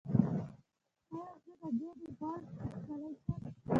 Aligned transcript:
ایا 1.11 1.23
زه 1.43 1.53
د 1.59 1.63
ګیډې 1.79 2.05
غوړ 2.17 2.37
ایستلی 2.43 3.11
شم؟ 3.23 3.37